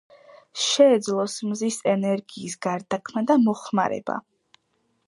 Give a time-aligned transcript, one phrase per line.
[0.61, 4.19] შეეძლოს მზის ენერგიის გარდაქმნა და მოხმარება.